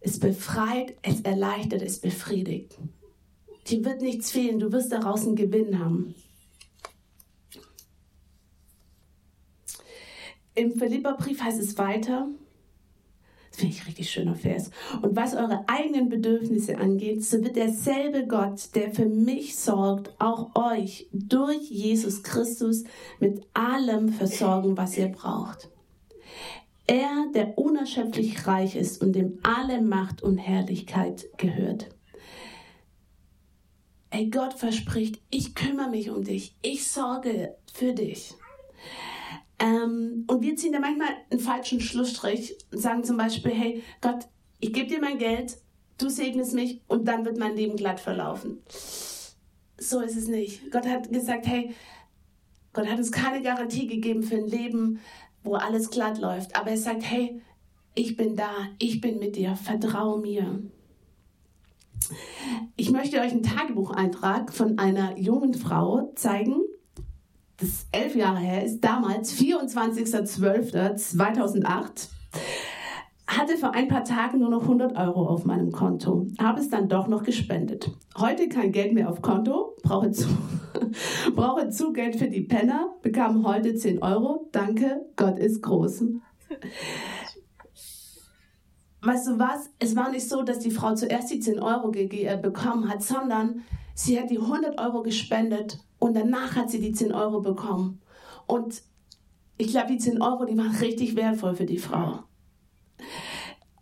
Es 0.00 0.20
befreit, 0.20 0.94
es 1.00 1.22
erleichtert, 1.22 1.80
es 1.80 1.98
befriedigt. 1.98 2.76
Dir 3.66 3.82
wird 3.86 4.02
nichts 4.02 4.30
fehlen, 4.30 4.58
du 4.58 4.70
wirst 4.70 4.92
daraus 4.92 5.26
einen 5.26 5.36
Gewinn 5.36 5.78
haben. 5.78 6.14
Im 10.54 10.72
Philipperbrief 10.72 11.40
heißt 11.42 11.60
es 11.60 11.78
weiter, 11.78 12.28
das 13.54 13.60
finde 13.60 13.76
ich 13.76 13.86
richtig 13.86 14.10
schöner 14.10 14.34
Vers. 14.34 14.70
Und 15.00 15.14
was 15.14 15.34
eure 15.34 15.64
eigenen 15.68 16.08
Bedürfnisse 16.08 16.76
angeht, 16.76 17.22
so 17.22 17.40
wird 17.40 17.54
derselbe 17.54 18.26
Gott, 18.26 18.74
der 18.74 18.90
für 18.90 19.06
mich 19.06 19.56
sorgt, 19.56 20.12
auch 20.18 20.56
euch 20.56 21.08
durch 21.12 21.70
Jesus 21.70 22.24
Christus 22.24 22.82
mit 23.20 23.46
allem 23.54 24.08
versorgen, 24.08 24.76
was 24.76 24.98
ihr 24.98 25.06
braucht. 25.06 25.70
Er, 26.88 27.26
der 27.32 27.56
unerschöpflich 27.56 28.44
reich 28.44 28.74
ist 28.74 29.00
und 29.00 29.12
dem 29.12 29.38
alle 29.44 29.80
Macht 29.80 30.20
und 30.22 30.36
Herrlichkeit 30.38 31.26
gehört. 31.36 31.90
Ey, 34.10 34.30
Gott 34.30 34.54
verspricht, 34.54 35.20
ich 35.30 35.54
kümmere 35.54 35.90
mich 35.90 36.10
um 36.10 36.24
dich, 36.24 36.56
ich 36.60 36.88
sorge 36.88 37.54
für 37.72 37.92
dich. 37.92 38.34
Ähm, 39.64 40.24
und 40.26 40.42
wir 40.42 40.56
ziehen 40.56 40.72
da 40.72 40.78
manchmal 40.78 41.08
einen 41.30 41.40
falschen 41.40 41.80
Schlussstrich 41.80 42.54
und 42.70 42.78
sagen 42.78 43.02
zum 43.02 43.16
Beispiel, 43.16 43.52
hey 43.52 43.82
Gott, 44.02 44.26
ich 44.60 44.74
gebe 44.74 44.88
dir 44.88 45.00
mein 45.00 45.16
Geld, 45.16 45.56
du 45.96 46.10
segnest 46.10 46.52
mich 46.52 46.82
und 46.86 47.08
dann 47.08 47.24
wird 47.24 47.38
mein 47.38 47.56
Leben 47.56 47.76
glatt 47.76 47.98
verlaufen. 47.98 48.58
So 49.78 50.00
ist 50.00 50.16
es 50.16 50.28
nicht. 50.28 50.70
Gott 50.70 50.86
hat 50.86 51.10
gesagt, 51.10 51.46
hey, 51.46 51.74
Gott 52.74 52.86
hat 52.86 52.98
uns 52.98 53.10
keine 53.10 53.40
Garantie 53.40 53.86
gegeben 53.86 54.22
für 54.22 54.36
ein 54.36 54.48
Leben, 54.48 55.00
wo 55.42 55.54
alles 55.54 55.90
glatt 55.90 56.18
läuft. 56.18 56.56
Aber 56.56 56.70
er 56.70 56.76
sagt, 56.76 57.02
hey, 57.02 57.40
ich 57.94 58.16
bin 58.16 58.36
da, 58.36 58.50
ich 58.78 59.00
bin 59.00 59.18
mit 59.18 59.36
dir, 59.36 59.56
vertraue 59.56 60.20
mir. 60.20 60.62
Ich 62.76 62.90
möchte 62.90 63.18
euch 63.20 63.32
einen 63.32 63.42
Tagebucheintrag 63.42 64.52
von 64.52 64.78
einer 64.78 65.16
jungen 65.16 65.54
Frau 65.54 66.12
zeigen. 66.16 66.63
Das 67.58 67.86
elf 67.92 68.16
Jahre 68.16 68.38
her, 68.38 68.64
ist 68.64 68.80
damals 68.80 69.34
24.12.2008. 69.34 72.08
Hatte 73.26 73.56
vor 73.56 73.74
ein 73.74 73.88
paar 73.88 74.04
Tagen 74.04 74.40
nur 74.40 74.50
noch 74.50 74.62
100 74.62 74.96
Euro 74.96 75.26
auf 75.26 75.44
meinem 75.44 75.72
Konto, 75.72 76.28
habe 76.38 76.60
es 76.60 76.68
dann 76.68 76.88
doch 76.88 77.08
noch 77.08 77.22
gespendet. 77.22 77.90
Heute 78.18 78.48
kein 78.48 78.72
Geld 78.72 78.92
mehr 78.92 79.08
auf 79.08 79.22
Konto, 79.22 79.76
brauche, 79.82 80.10
zu, 80.10 80.28
brauche 81.34 81.70
Zugeld 81.70 82.16
für 82.16 82.28
die 82.28 82.42
Penner, 82.42 82.94
bekam 83.02 83.46
heute 83.46 83.74
10 83.74 84.02
Euro. 84.02 84.50
Danke, 84.52 85.06
Gott 85.16 85.38
ist 85.38 85.62
groß 85.62 86.04
weißt 89.04 89.28
du 89.28 89.38
was, 89.38 89.70
es 89.78 89.94
war 89.96 90.10
nicht 90.10 90.28
so, 90.28 90.42
dass 90.42 90.60
die 90.60 90.70
Frau 90.70 90.94
zuerst 90.94 91.30
die 91.30 91.40
10 91.40 91.60
Euro 91.60 91.90
bekommen 91.90 92.88
hat, 92.88 93.02
sondern 93.02 93.62
sie 93.94 94.18
hat 94.18 94.30
die 94.30 94.38
100 94.38 94.80
Euro 94.80 95.02
gespendet 95.02 95.78
und 96.04 96.12
danach 96.12 96.54
hat 96.54 96.68
sie 96.68 96.80
die 96.80 96.92
10 96.92 97.14
Euro 97.14 97.40
bekommen. 97.40 98.02
Und 98.46 98.82
ich 99.56 99.68
glaube, 99.68 99.86
die 99.86 99.96
10 99.96 100.20
Euro, 100.20 100.44
die 100.44 100.54
waren 100.54 100.76
richtig 100.76 101.16
wertvoll 101.16 101.54
für 101.54 101.64
die 101.64 101.78
Frau. 101.78 102.24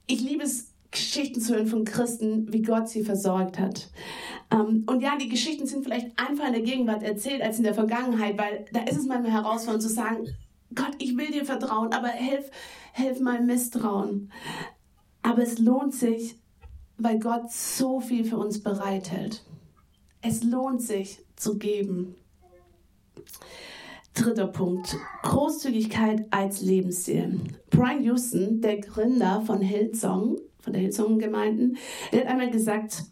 Ich 0.06 0.20
liebe 0.20 0.44
es, 0.44 0.72
Geschichten 0.92 1.40
zu 1.40 1.56
hören 1.56 1.66
von 1.66 1.84
Christen, 1.84 2.52
wie 2.52 2.62
Gott 2.62 2.88
sie 2.88 3.02
versorgt 3.02 3.58
hat. 3.58 3.90
Ähm, 4.52 4.84
und 4.86 5.02
ja, 5.02 5.16
die 5.16 5.30
Geschichten 5.30 5.66
sind 5.66 5.82
vielleicht 5.82 6.16
einfach 6.16 6.46
in 6.46 6.52
der 6.52 6.62
Gegenwart 6.62 7.02
erzählt 7.02 7.42
als 7.42 7.58
in 7.58 7.64
der 7.64 7.74
Vergangenheit, 7.74 8.38
weil 8.38 8.66
da 8.72 8.82
ist 8.82 8.98
es 8.98 9.06
manchmal 9.06 9.32
herausfordernd 9.32 9.82
zu 9.82 9.88
sagen, 9.88 10.28
Gott, 10.76 10.94
ich 11.00 11.16
will 11.16 11.32
dir 11.32 11.44
vertrauen, 11.44 11.92
aber 11.92 12.06
hilf, 12.06 12.52
hilf 12.92 13.18
mein 13.18 13.46
Misstrauen. 13.46 14.30
Aber 15.22 15.42
es 15.42 15.58
lohnt 15.58 15.92
sich, 15.92 16.36
weil 16.98 17.18
Gott 17.18 17.50
so 17.50 17.98
viel 17.98 18.24
für 18.24 18.38
uns 18.38 18.62
bereithält. 18.62 19.42
Es 20.20 20.44
lohnt 20.44 20.82
sich 20.82 21.18
zu 21.42 21.58
geben. 21.58 22.14
Dritter 24.14 24.46
Punkt. 24.46 24.96
Großzügigkeit 25.22 26.26
als 26.30 26.60
Lebensstil. 26.60 27.40
Brian 27.70 28.02
Houston, 28.04 28.60
der 28.60 28.78
Gründer 28.78 29.42
von 29.42 29.60
Hillsong, 29.60 30.38
von 30.60 30.72
der 30.72 30.82
Hillsong-Gemeinden, 30.82 31.76
hat 32.12 32.26
einmal 32.26 32.50
gesagt, 32.50 33.04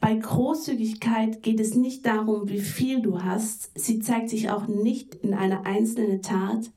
bei 0.00 0.14
Großzügigkeit 0.14 1.42
geht 1.42 1.58
es 1.60 1.74
nicht 1.74 2.04
darum, 2.04 2.48
wie 2.50 2.60
viel 2.60 3.00
du 3.00 3.22
hast. 3.22 3.70
Sie 3.74 4.00
zeigt 4.00 4.28
sich 4.28 4.50
auch 4.50 4.66
nicht 4.68 5.14
in 5.16 5.32
einer 5.32 5.64
einzelnen 5.64 6.20
Tat, 6.20 6.70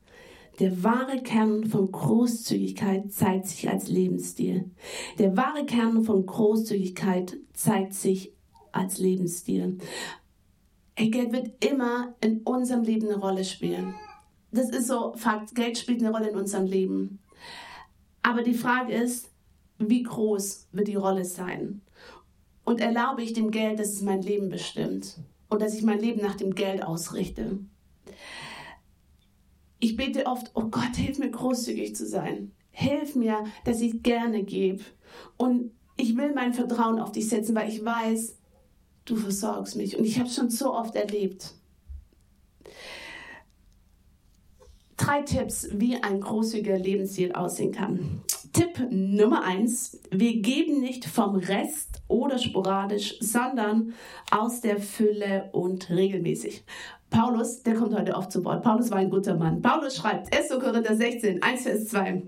der 0.59 0.83
wahre 0.83 1.21
Kern 1.21 1.65
von 1.65 1.91
Großzügigkeit 1.91 3.11
zeigt 3.11 3.45
sich 3.45 3.69
als 3.69 3.89
Lebensstil. 3.89 4.71
Der 5.19 5.37
wahre 5.37 5.65
Kern 5.65 6.03
von 6.03 6.25
Großzügigkeit 6.25 7.37
zeigt 7.53 7.93
sich 7.93 8.33
als 8.71 8.97
Lebensstil. 8.97 9.77
Hey, 10.99 11.11
Geld 11.11 11.31
wird 11.31 11.63
immer 11.63 12.15
in 12.21 12.41
unserem 12.41 12.81
Leben 12.81 13.07
eine 13.07 13.19
Rolle 13.19 13.45
spielen. 13.45 13.93
Das 14.51 14.71
ist 14.71 14.87
so 14.87 15.13
Fakt. 15.15 15.53
Geld 15.53 15.77
spielt 15.77 16.01
eine 16.01 16.09
Rolle 16.11 16.29
in 16.31 16.35
unserem 16.35 16.65
Leben. 16.65 17.19
Aber 18.23 18.41
die 18.41 18.55
Frage 18.55 18.93
ist, 18.93 19.29
wie 19.77 20.01
groß 20.01 20.69
wird 20.71 20.87
die 20.87 20.95
Rolle 20.95 21.23
sein? 21.23 21.81
Und 22.63 22.81
erlaube 22.81 23.21
ich 23.21 23.33
dem 23.33 23.51
Geld, 23.51 23.77
dass 23.77 23.93
es 23.93 24.01
mein 24.01 24.23
Leben 24.23 24.49
bestimmt 24.49 25.19
und 25.49 25.61
dass 25.61 25.75
ich 25.75 25.83
mein 25.83 25.99
Leben 25.99 26.19
nach 26.21 26.35
dem 26.35 26.55
Geld 26.55 26.83
ausrichte? 26.83 27.59
ich 29.79 29.95
bete 29.95 30.25
oft, 30.25 30.51
oh 30.55 30.65
Gott, 30.65 30.95
hilf 30.95 31.19
mir 31.19 31.29
großzügig 31.29 31.95
zu 31.95 32.07
sein. 32.07 32.51
Hilf 32.71 33.15
mir, 33.15 33.43
dass 33.65 33.81
ich 33.81 34.01
gerne 34.03 34.43
gebe. 34.43 34.83
Und 35.37 35.71
ich 35.97 36.15
will 36.17 36.33
mein 36.33 36.53
Vertrauen 36.53 36.99
auf 36.99 37.11
dich 37.11 37.29
setzen, 37.29 37.55
weil 37.55 37.69
ich 37.69 37.83
weiß, 37.83 38.36
du 39.07 39.15
versorgst 39.15 39.75
mich. 39.75 39.97
Und 39.97 40.05
ich 40.05 40.19
habe 40.19 40.29
es 40.29 40.35
schon 40.35 40.49
so 40.49 40.73
oft 40.73 40.95
erlebt. 40.95 41.53
Drei 44.97 45.21
Tipps, 45.21 45.69
wie 45.73 46.01
ein 46.01 46.21
großzügiger 46.21 46.77
Lebensstil 46.77 47.31
aussehen 47.31 47.71
kann. 47.71 48.21
Tipp 48.51 48.87
Nummer 48.89 49.43
eins: 49.43 49.99
Wir 50.09 50.41
geben 50.41 50.81
nicht 50.81 51.05
vom 51.05 51.35
Rest 51.35 52.01
oder 52.07 52.39
sporadisch, 52.39 53.15
sondern 53.19 53.93
aus 54.31 54.61
der 54.61 54.79
Fülle 54.79 55.49
und 55.53 55.89
regelmäßig. 55.89 56.63
Paulus, 57.09 57.63
der 57.63 57.75
kommt 57.75 57.97
heute 57.97 58.15
oft 58.15 58.31
zu 58.31 58.43
Wort. 58.43 58.63
Paulus 58.63 58.91
war 58.91 58.97
ein 58.97 59.09
guter 59.09 59.35
Mann. 59.35 59.61
Paulus 59.61 59.95
schreibt, 59.95 60.35
1. 60.35 60.49
Korinther 60.59 60.95
16, 60.95 61.41
1 61.41 61.63
Vers 61.63 61.85
2. 61.85 62.23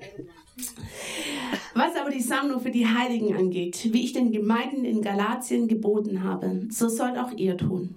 Was 1.73 1.95
aber 1.95 2.09
die 2.09 2.21
Sammlung 2.21 2.59
für 2.59 2.71
die 2.71 2.87
Heiligen 2.87 3.35
angeht, 3.35 3.89
wie 3.93 4.03
ich 4.03 4.13
den 4.13 4.31
Gemeinden 4.31 4.85
in 4.85 5.01
Galatien 5.01 5.67
geboten 5.67 6.23
habe, 6.23 6.67
so 6.69 6.89
sollt 6.89 7.17
auch 7.17 7.31
ihr 7.31 7.57
tun. 7.57 7.95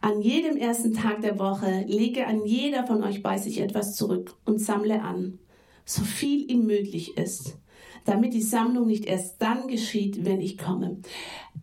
An 0.00 0.20
jedem 0.20 0.56
ersten 0.56 0.94
Tag 0.94 1.22
der 1.22 1.38
Woche 1.38 1.84
lege 1.86 2.26
an 2.26 2.44
jeder 2.44 2.86
von 2.86 3.02
euch 3.02 3.22
bei 3.22 3.38
sich 3.38 3.60
etwas 3.60 3.94
zurück 3.94 4.34
und 4.44 4.60
sammle 4.60 5.02
an, 5.02 5.38
so 5.84 6.02
viel 6.02 6.50
ihm 6.50 6.66
möglich 6.66 7.16
ist, 7.16 7.58
damit 8.04 8.34
die 8.34 8.42
Sammlung 8.42 8.86
nicht 8.86 9.06
erst 9.06 9.40
dann 9.40 9.68
geschieht, 9.68 10.24
wenn 10.24 10.40
ich 10.40 10.58
komme. 10.58 10.98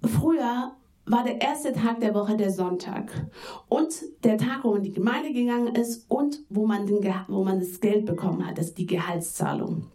Früher 0.03 0.75
war 1.05 1.23
der 1.23 1.41
erste 1.41 1.73
Tag 1.73 1.99
der 1.99 2.13
Woche 2.13 2.37
der 2.37 2.49
Sonntag 2.49 3.27
und 3.67 3.93
der 4.23 4.37
Tag, 4.37 4.63
wo 4.63 4.69
man 4.69 4.77
in 4.77 4.83
die 4.83 4.93
Gemeinde 4.93 5.33
gegangen 5.33 5.75
ist 5.75 6.09
und 6.09 6.39
wo 6.49 6.65
man, 6.65 6.85
den, 6.85 7.03
wo 7.27 7.43
man 7.43 7.59
das 7.59 7.79
Geld 7.79 8.05
bekommen 8.05 8.47
hat, 8.47 8.57
das 8.57 8.67
ist 8.67 8.77
die 8.77 8.85
Gehaltszahlung. 8.85 9.91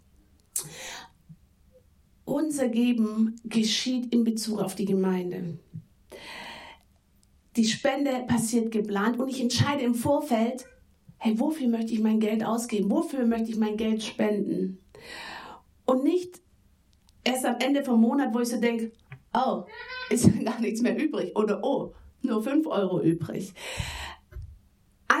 Unser 2.25 2.69
Geben 2.69 3.39
geschieht 3.43 4.13
in 4.13 4.23
Bezug 4.23 4.59
auf 4.59 4.75
die 4.75 4.85
Gemeinde. 4.85 5.57
Die 7.55 7.65
Spende 7.65 8.23
passiert 8.27 8.71
geplant 8.71 9.19
und 9.19 9.27
ich 9.27 9.41
entscheide 9.41 9.83
im 9.83 9.95
Vorfeld, 9.95 10.65
hey, 11.17 11.39
wofür 11.39 11.67
möchte 11.67 11.93
ich 11.93 11.99
mein 11.99 12.19
Geld 12.19 12.45
ausgeben? 12.45 12.89
Wofür 12.89 13.25
möchte 13.25 13.49
ich 13.49 13.57
mein 13.57 13.77
Geld 13.77 14.03
spenden? 14.03 14.77
Und 15.85 16.03
nicht 16.03 16.39
erst 17.23 17.45
am 17.45 17.57
Ende 17.59 17.83
vom 17.83 17.99
Monat, 18.01 18.33
wo 18.33 18.39
ich 18.39 18.49
so 18.49 18.59
denke, 18.59 18.91
oh, 19.33 19.63
ist 20.09 20.25
ja 20.25 20.31
gar 20.43 20.61
nichts 20.61 20.81
mehr 20.81 20.97
übrig. 20.97 21.35
Oder 21.35 21.63
oh, 21.63 21.93
nur 22.21 22.43
5 22.43 22.67
Euro 22.67 23.01
übrig. 23.01 23.53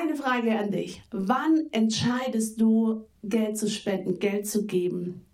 Eine 0.09 0.17
Frage 0.17 0.57
an 0.57 0.71
dich. 0.71 1.03
Wann 1.11 1.67
entscheidest 1.71 2.59
du, 2.59 3.05
Geld 3.21 3.59
zu 3.59 3.69
spenden, 3.69 4.17
Geld 4.17 4.47
zu 4.47 4.65
geben? 4.65 5.27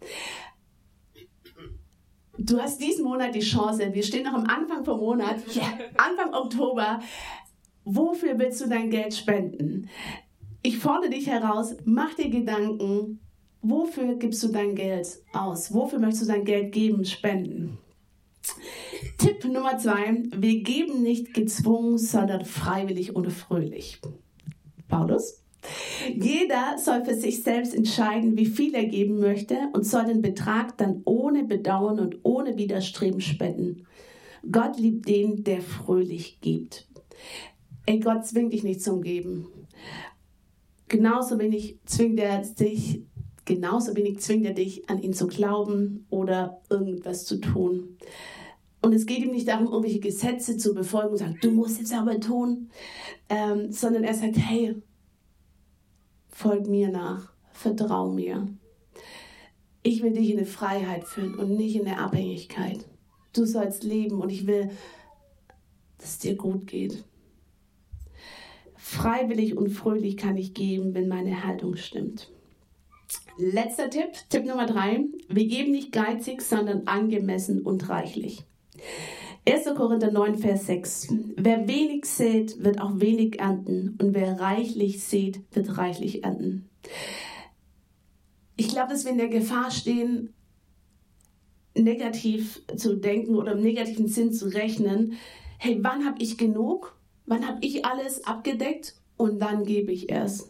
Du 2.37 2.59
hast 2.59 2.81
diesen 2.81 3.05
Monat 3.05 3.33
die 3.33 3.39
Chance, 3.39 3.93
wir 3.93 4.03
stehen 4.03 4.23
noch 4.23 4.33
am 4.33 4.43
Anfang 4.43 4.83
vom 4.83 4.99
Monat, 4.99 5.37
Anfang 5.95 6.33
Oktober. 6.33 6.99
Wofür 7.85 8.37
willst 8.37 8.59
du 8.59 8.67
dein 8.67 8.89
Geld 8.89 9.13
spenden? 9.13 9.89
Ich 10.61 10.77
fordere 10.77 11.11
dich 11.11 11.27
heraus, 11.27 11.77
mach 11.85 12.13
dir 12.15 12.29
Gedanken, 12.29 13.21
wofür 13.61 14.15
gibst 14.15 14.43
du 14.43 14.49
dein 14.49 14.75
Geld 14.75 15.07
aus? 15.31 15.73
Wofür 15.73 15.99
möchtest 15.99 16.23
du 16.23 16.33
dein 16.33 16.43
Geld 16.43 16.73
geben, 16.73 17.05
spenden? 17.05 17.77
Tipp 19.19 19.45
Nummer 19.45 19.77
zwei, 19.77 20.21
wir 20.35 20.63
geben 20.63 21.01
nicht 21.01 21.33
gezwungen, 21.33 21.97
sondern 21.97 22.43
freiwillig 22.43 23.15
und 23.15 23.31
fröhlich. 23.31 24.01
Paulus? 24.95 25.41
Jeder 26.15 26.77
soll 26.77 27.03
für 27.03 27.15
sich 27.15 27.43
selbst 27.43 27.73
entscheiden, 27.73 28.37
wie 28.37 28.45
viel 28.45 28.75
er 28.75 28.85
geben 28.85 29.19
möchte 29.19 29.57
und 29.73 29.83
soll 29.83 30.05
den 30.05 30.21
Betrag 30.21 30.77
dann 30.77 31.01
ohne 31.05 31.43
Bedauern 31.43 31.99
und 31.99 32.19
ohne 32.23 32.55
Widerstreben 32.55 33.19
spenden. 33.19 33.87
Gott 34.49 34.77
liebt 34.77 35.07
den, 35.09 35.43
der 35.43 35.61
fröhlich 35.61 36.39
gibt. 36.39 36.87
Ey, 37.85 37.99
Gott 37.99 38.25
zwingt 38.25 38.53
dich 38.53 38.63
nicht 38.63 38.81
zum 38.81 39.01
Geben. 39.01 39.47
Genauso 40.87 41.39
wenig 41.39 41.79
zwingt 41.85 42.19
er 42.19 42.43
dich, 42.43 43.01
genauso 43.43 43.95
wenig 43.95 44.19
zwingt 44.19 44.45
er 44.45 44.53
dich, 44.53 44.87
an 44.87 45.01
ihn 45.01 45.13
zu 45.13 45.27
glauben 45.27 46.05
oder 46.09 46.61
irgendwas 46.69 47.25
zu 47.25 47.41
tun. 47.41 47.97
Und 48.85 48.93
es 48.93 49.07
geht 49.07 49.23
ihm 49.23 49.31
nicht 49.31 49.47
darum, 49.47 49.65
irgendwelche 49.65 49.99
Gesetze 49.99 50.57
zu 50.57 50.75
befolgen 50.75 51.13
und 51.13 51.17
sagen, 51.17 51.39
du 51.41 51.49
musst 51.49 51.79
jetzt 51.79 51.91
aber 51.91 52.19
tun, 52.19 52.69
ähm, 53.29 53.71
sondern 53.71 54.03
er 54.03 54.13
sagt, 54.13 54.37
hey, 54.37 54.75
folg 56.27 56.67
mir 56.67 56.89
nach, 56.89 57.33
vertrau 57.51 58.11
mir. 58.11 58.47
Ich 59.81 60.03
will 60.03 60.13
dich 60.13 60.29
in 60.29 60.37
eine 60.37 60.45
Freiheit 60.45 61.03
führen 61.03 61.33
und 61.33 61.57
nicht 61.57 61.75
in 61.75 61.87
eine 61.87 61.97
Abhängigkeit. 61.97 62.85
Du 63.33 63.45
sollst 63.45 63.83
leben 63.83 64.21
und 64.21 64.29
ich 64.29 64.45
will, 64.45 64.69
dass 65.97 66.09
es 66.09 66.19
dir 66.19 66.35
gut 66.35 66.67
geht. 66.67 67.03
Freiwillig 68.75 69.57
und 69.57 69.69
fröhlich 69.69 70.15
kann 70.15 70.37
ich 70.37 70.53
geben, 70.53 70.93
wenn 70.93 71.07
meine 71.07 71.43
Haltung 71.43 71.75
stimmt. 71.75 72.31
Letzter 73.39 73.89
Tipp, 73.89 74.11
Tipp 74.29 74.45
Nummer 74.45 74.67
drei. 74.67 75.05
Wir 75.27 75.47
geben 75.47 75.71
nicht 75.71 75.91
geizig, 75.91 76.43
sondern 76.43 76.85
angemessen 76.85 77.63
und 77.63 77.89
reichlich. 77.89 78.45
1. 79.47 79.75
Korinther 79.75 80.11
9, 80.11 80.37
Vers 80.37 80.65
6. 80.65 81.13
Wer 81.37 81.67
wenig 81.67 82.05
sät, 82.05 82.63
wird 82.63 82.81
auch 82.81 82.99
wenig 82.99 83.39
ernten. 83.39 83.97
Und 84.01 84.13
wer 84.15 84.39
reichlich 84.39 85.03
sät, 85.03 85.39
wird 85.51 85.77
reichlich 85.77 86.23
ernten. 86.23 86.67
Ich 88.55 88.69
glaube, 88.69 88.89
dass 88.89 89.03
wir 89.03 89.11
in 89.11 89.17
der 89.17 89.27
Gefahr 89.27 89.69
stehen, 89.69 90.33
negativ 91.77 92.61
zu 92.75 92.95
denken 92.95 93.35
oder 93.35 93.51
im 93.51 93.61
negativen 93.61 94.07
Sinn 94.07 94.31
zu 94.31 94.47
rechnen. 94.47 95.13
Hey, 95.59 95.77
wann 95.81 96.05
habe 96.05 96.21
ich 96.21 96.37
genug? 96.37 96.97
Wann 97.25 97.47
habe 97.47 97.59
ich 97.61 97.85
alles 97.85 98.25
abgedeckt? 98.25 98.95
Und 99.17 99.39
dann 99.39 99.65
gebe 99.65 99.91
ich 99.91 100.11
es. 100.11 100.49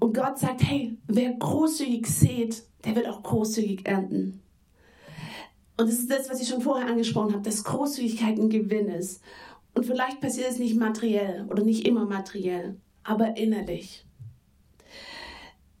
Und 0.00 0.14
Gott 0.14 0.38
sagt, 0.38 0.62
hey, 0.62 0.96
wer 1.06 1.32
großzügig 1.32 2.06
sät, 2.06 2.62
der 2.84 2.96
wird 2.96 3.08
auch 3.08 3.22
großzügig 3.22 3.86
ernten. 3.86 4.40
Und 5.78 5.88
das 5.88 6.00
ist 6.00 6.10
das, 6.10 6.28
was 6.28 6.42
ich 6.42 6.48
schon 6.48 6.60
vorher 6.60 6.88
angesprochen 6.88 7.32
habe, 7.32 7.44
dass 7.44 7.62
Großzügigkeit 7.62 8.36
ein 8.36 8.50
Gewinn 8.50 8.88
ist. 8.88 9.22
Und 9.74 9.86
vielleicht 9.86 10.20
passiert 10.20 10.50
es 10.50 10.58
nicht 10.58 10.76
materiell 10.76 11.46
oder 11.48 11.62
nicht 11.62 11.86
immer 11.86 12.04
materiell, 12.04 12.76
aber 13.04 13.36
innerlich. 13.36 14.04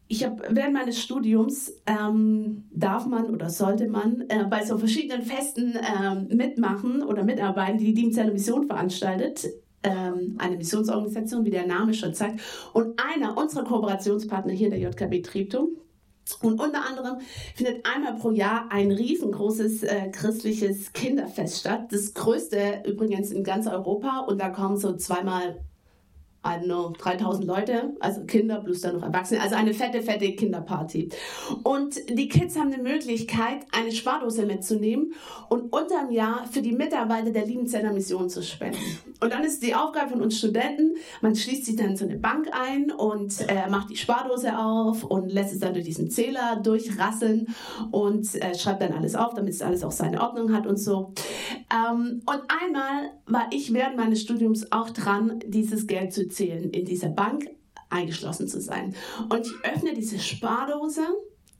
Ich 0.06 0.24
habe 0.24 0.42
während 0.50 0.72
meines 0.72 1.00
Studiums 1.02 1.72
ähm, 1.84 2.64
darf 2.70 3.06
man 3.06 3.26
oder 3.26 3.50
sollte 3.50 3.88
man 3.88 4.24
äh, 4.28 4.44
bei 4.48 4.64
so 4.64 4.78
verschiedenen 4.78 5.22
Festen 5.22 5.74
ähm, 5.76 6.28
mitmachen 6.28 7.02
oder 7.02 7.24
mitarbeiten, 7.24 7.78
die 7.78 7.86
die 7.86 7.94
Dienstzelle 7.94 8.32
Mission 8.32 8.68
veranstaltet. 8.68 9.46
Ähm, 9.82 10.36
eine 10.38 10.56
Missionsorganisation, 10.56 11.44
wie 11.44 11.50
der 11.50 11.66
Name 11.66 11.92
schon 11.92 12.14
sagt. 12.14 12.40
Und 12.72 13.00
einer 13.02 13.36
unserer 13.36 13.64
Kooperationspartner 13.64 14.52
hier, 14.52 14.70
der 14.70 14.78
JKB 14.78 15.22
Treptow, 15.22 15.68
und 16.34 16.60
unter 16.60 16.86
anderem 16.86 17.18
findet 17.54 17.86
einmal 17.86 18.14
pro 18.14 18.30
Jahr 18.30 18.66
ein 18.70 18.90
riesengroßes 18.90 19.82
äh, 19.82 20.10
christliches 20.10 20.92
Kinderfest 20.92 21.60
statt. 21.60 21.88
Das 21.90 22.14
größte 22.14 22.82
übrigens 22.86 23.30
in 23.30 23.44
ganz 23.44 23.66
Europa. 23.66 24.20
Und 24.20 24.40
da 24.40 24.50
kommen 24.50 24.76
so 24.76 24.96
zweimal 24.96 25.60
I 26.48 26.52
don't 26.52 26.64
know, 26.64 26.92
3000 26.98 27.46
Leute, 27.46 27.96
also 28.00 28.24
Kinder 28.24 28.60
plus 28.60 28.80
dann 28.80 28.96
noch 28.96 29.02
Erwachsene, 29.02 29.42
also 29.42 29.54
eine 29.54 29.74
fette, 29.74 30.00
fette 30.00 30.32
Kinderparty. 30.32 31.10
Und 31.62 31.96
die 32.08 32.28
Kids 32.28 32.58
haben 32.58 32.72
eine 32.72 32.82
Möglichkeit, 32.82 33.66
eine 33.72 33.92
Spardose 33.92 34.46
mitzunehmen 34.46 35.12
und 35.50 35.70
unterm 35.72 36.10
Jahr 36.10 36.46
für 36.50 36.62
die 36.62 36.72
Mitarbeiter 36.72 37.30
der 37.30 37.44
Liebenzeller 37.44 37.92
Mission 37.92 38.30
zu 38.30 38.42
spenden. 38.42 38.78
Und 39.20 39.32
dann 39.32 39.44
ist 39.44 39.62
die 39.62 39.74
Aufgabe 39.74 40.10
von 40.10 40.22
uns 40.22 40.38
Studenten, 40.38 40.94
man 41.20 41.36
schließt 41.36 41.66
sich 41.66 41.76
dann 41.76 41.96
so 41.96 42.06
eine 42.06 42.16
Bank 42.16 42.48
ein 42.52 42.92
und 42.92 43.40
äh, 43.48 43.68
macht 43.68 43.90
die 43.90 43.96
Spardose 43.96 44.58
auf 44.58 45.04
und 45.04 45.30
lässt 45.30 45.52
es 45.52 45.60
dann 45.60 45.74
durch 45.74 45.84
diesen 45.84 46.10
Zähler 46.10 46.56
durchrasseln 46.56 47.48
und 47.90 48.34
äh, 48.36 48.56
schreibt 48.56 48.80
dann 48.80 48.92
alles 48.92 49.14
auf, 49.16 49.34
damit 49.34 49.52
es 49.52 49.60
alles 49.60 49.84
auch 49.84 49.92
seine 49.92 50.22
Ordnung 50.22 50.54
hat 50.54 50.66
und 50.66 50.78
so. 50.78 51.12
Ähm, 51.70 52.22
und 52.24 52.42
einmal 52.48 53.10
war 53.26 53.48
ich 53.50 53.72
während 53.74 53.96
meines 53.96 54.22
Studiums 54.22 54.70
auch 54.72 54.90
dran, 54.90 55.40
dieses 55.46 55.86
Geld 55.86 56.12
zu 56.12 56.28
zählen, 56.38 56.70
in 56.70 56.84
dieser 56.84 57.08
Bank 57.08 57.50
eingeschlossen 57.90 58.48
zu 58.48 58.60
sein. 58.60 58.94
Und 59.28 59.46
ich 59.46 59.52
öffne 59.64 59.92
diese 59.92 60.18
Spardose 60.18 61.06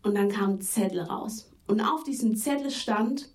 und 0.02 0.14
dann 0.16 0.28
kam 0.28 0.60
Zettel 0.60 1.00
raus. 1.00 1.50
Und 1.66 1.80
auf 1.80 2.04
diesem 2.04 2.36
Zettel 2.36 2.70
stand, 2.70 3.28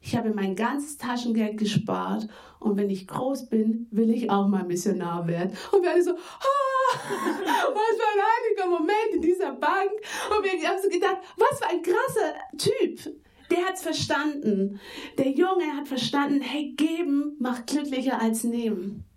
ich 0.00 0.16
habe 0.16 0.32
mein 0.34 0.56
ganzes 0.56 0.96
Taschengeld 0.98 1.58
gespart 1.58 2.28
und 2.60 2.76
wenn 2.76 2.90
ich 2.90 3.06
groß 3.06 3.48
bin, 3.48 3.86
will 3.90 4.10
ich 4.10 4.30
auch 4.30 4.48
mal 4.48 4.64
Missionar 4.64 5.26
werden. 5.26 5.56
Und 5.72 5.82
wir 5.82 5.90
alle 5.90 6.02
so, 6.02 6.12
ah, 6.12 6.16
was 6.92 7.96
für 7.96 8.08
ein 8.12 8.24
heiliger 8.28 8.70
Moment 8.70 9.14
in 9.14 9.22
dieser 9.22 9.52
Bank. 9.52 9.90
Und 10.30 10.44
wir 10.44 10.68
haben 10.68 10.82
so 10.82 10.88
gedacht, 10.88 11.18
was 11.36 11.58
für 11.58 11.68
ein 11.68 11.82
krasser 11.82 12.34
Typ. 12.56 13.14
Der 13.50 13.64
hat 13.64 13.74
es 13.76 13.82
verstanden. 13.82 14.80
Der 15.16 15.30
Junge 15.30 15.76
hat 15.76 15.88
verstanden, 15.88 16.40
hey, 16.40 16.74
geben 16.76 17.36
macht 17.38 17.68
glücklicher 17.68 18.20
als 18.20 18.44
nehmen. 18.44 19.07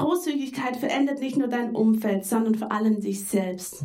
Großzügigkeit 0.00 0.76
verändert 0.76 1.20
nicht 1.20 1.36
nur 1.36 1.48
dein 1.48 1.74
Umfeld, 1.74 2.24
sondern 2.24 2.54
vor 2.54 2.72
allem 2.72 3.00
dich 3.00 3.24
selbst. 3.24 3.84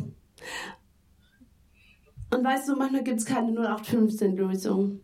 Und 2.34 2.44
weißt 2.44 2.68
du, 2.68 2.76
manchmal 2.76 3.04
gibt 3.04 3.20
es 3.20 3.26
keine 3.26 3.52
0815-Lösung. 3.52 5.00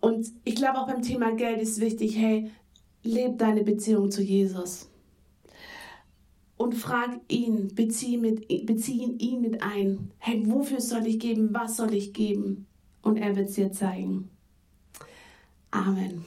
Und 0.00 0.28
ich 0.44 0.54
glaube 0.54 0.78
auch 0.78 0.86
beim 0.86 1.02
Thema 1.02 1.32
Geld 1.32 1.60
ist 1.60 1.80
wichtig, 1.80 2.16
hey, 2.16 2.50
leb 3.02 3.38
deine 3.38 3.64
Beziehung 3.64 4.10
zu 4.10 4.22
Jesus. 4.22 4.88
Und 6.56 6.74
frag 6.74 7.18
ihn, 7.28 7.74
bezieh, 7.74 8.18
bezieh 8.18 9.16
ihn 9.18 9.40
mit 9.40 9.62
ein. 9.62 10.12
Hey, 10.18 10.42
wofür 10.44 10.80
soll 10.80 11.06
ich 11.06 11.18
geben? 11.18 11.48
Was 11.52 11.78
soll 11.78 11.94
ich 11.94 12.12
geben? 12.12 12.66
Und 13.02 13.16
er 13.16 13.34
wird 13.34 13.48
es 13.48 13.54
dir 13.54 13.72
zeigen. 13.72 14.30
Amen. 15.70 16.26